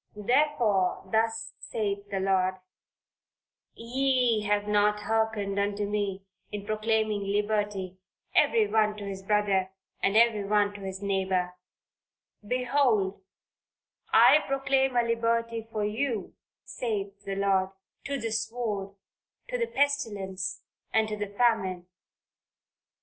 [0.15, 2.55] "Therefore, thus saith the Lord
[3.75, 7.99] ye have not hearkened unto me in proclaiming liberty
[8.33, 9.69] every one to his brother,
[10.01, 11.53] and every one to his neighbor
[12.43, 13.21] behold
[14.11, 16.33] I proclaim a liberty for you
[16.63, 17.69] saith the Lord,
[18.05, 18.95] to the sword,
[19.49, 21.85] to the pestilence and to the famine."